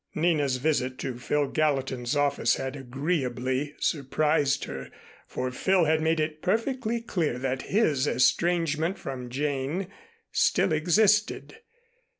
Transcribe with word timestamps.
Nina's 0.15 0.57
visit 0.57 0.97
to 0.97 1.19
Phil 1.19 1.47
Gallatin's 1.49 2.15
office 2.15 2.55
had 2.55 2.75
agreeably 2.75 3.75
surprised 3.79 4.63
her, 4.63 4.89
for 5.27 5.51
Phil 5.51 5.85
had 5.85 6.01
made 6.01 6.19
it 6.19 6.41
perfectly 6.41 7.01
clear 7.01 7.37
that 7.37 7.61
his 7.61 8.07
estrangement 8.07 8.97
from 8.97 9.29
Jane 9.29 9.91
still 10.31 10.71
existed. 10.73 11.57